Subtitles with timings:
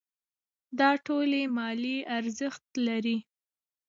[0.79, 3.17] دا ټول مالي ارزښت لري.